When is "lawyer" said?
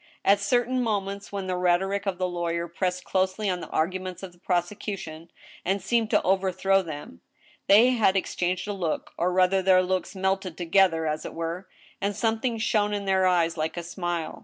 2.27-2.67